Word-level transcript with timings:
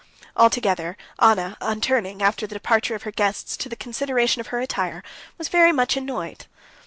Altogether, 0.35 0.97
Anna, 1.19 1.55
on 1.61 1.79
turning, 1.79 2.23
after 2.23 2.47
the 2.47 2.55
departure 2.55 2.95
of 2.95 3.03
her 3.03 3.11
guests, 3.11 3.55
to 3.57 3.69
the 3.69 3.75
consideration 3.75 4.39
of 4.39 4.47
her 4.47 4.59
attire, 4.59 5.03
was 5.37 5.47
very 5.47 5.71
much 5.71 5.95
annoyed. 5.95 6.47